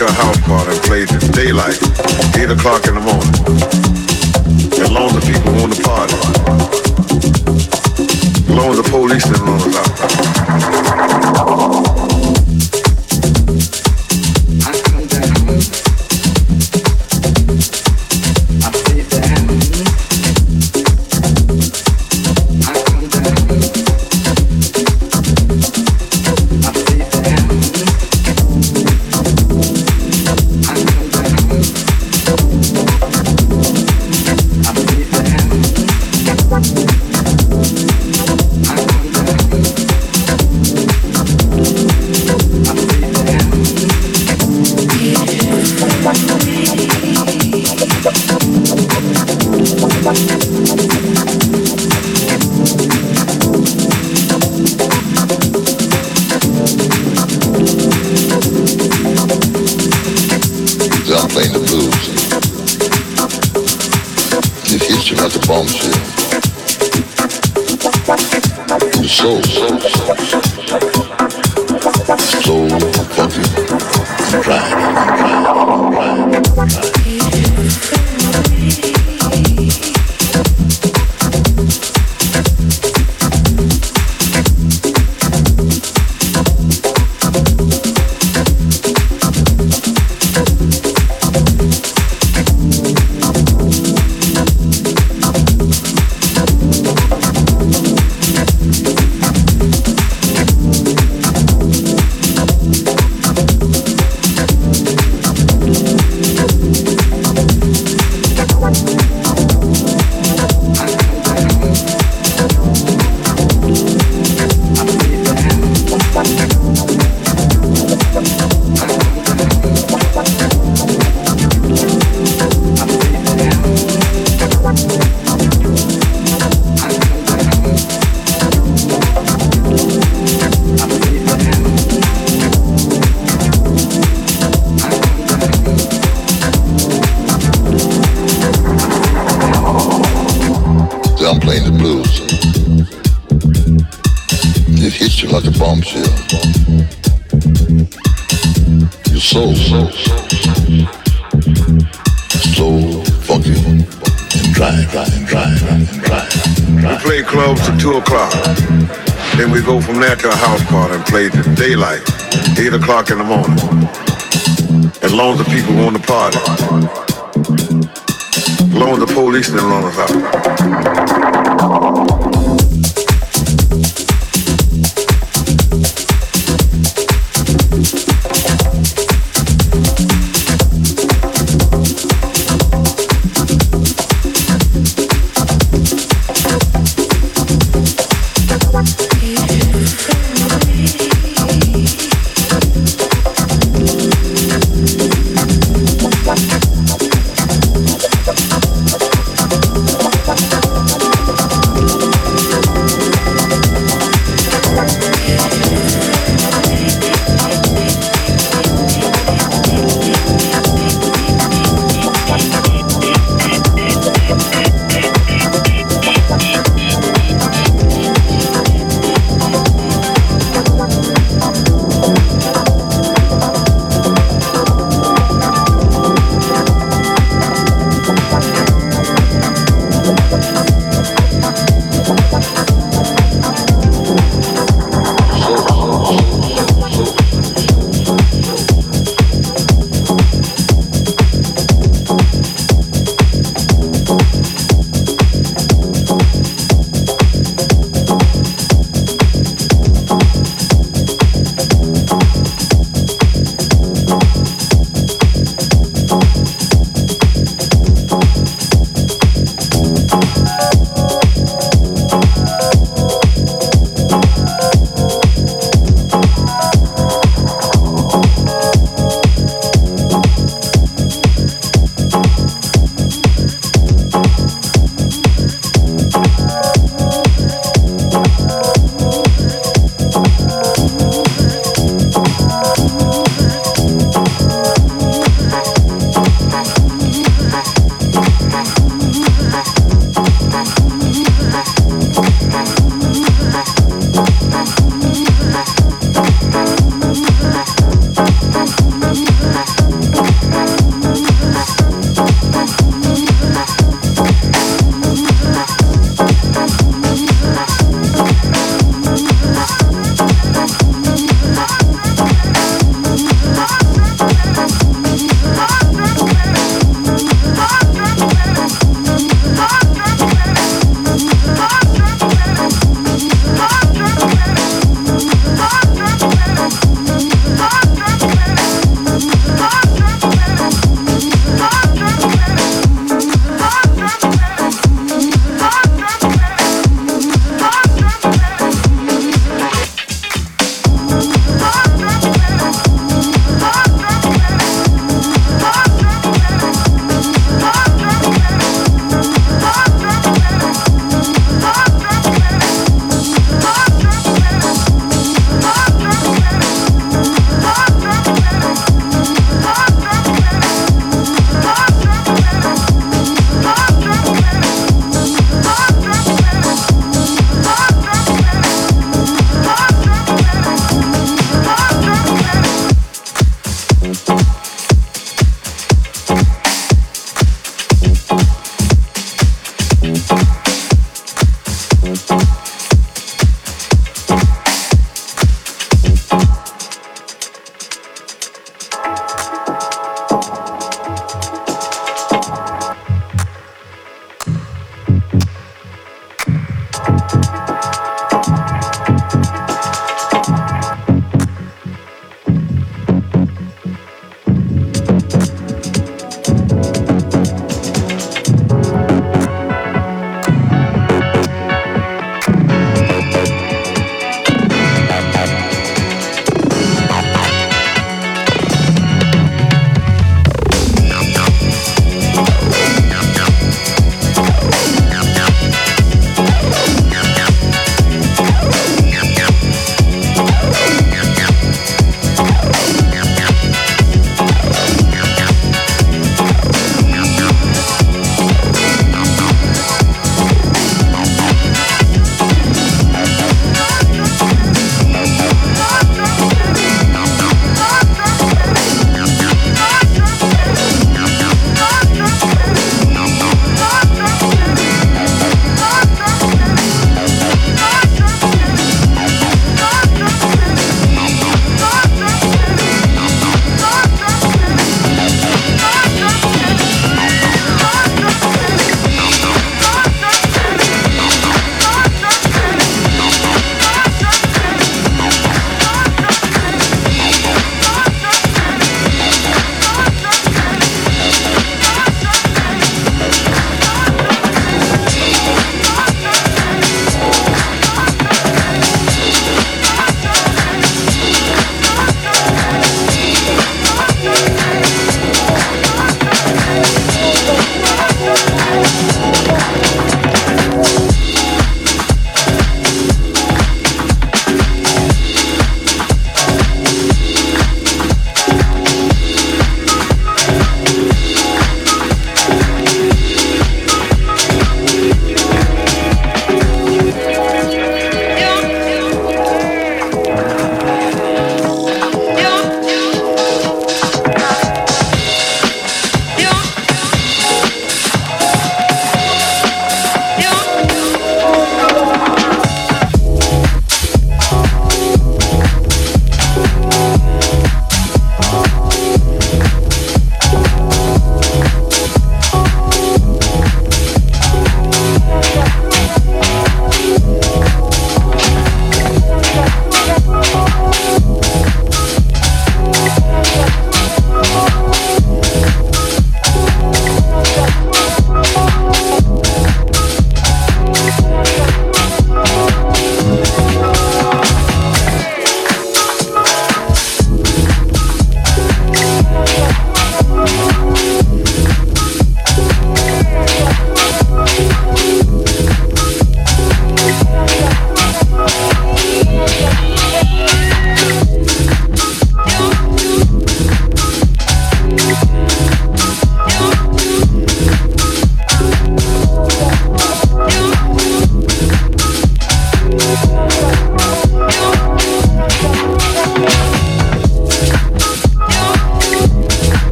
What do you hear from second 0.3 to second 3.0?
party and plays daylight, 8 o'clock in the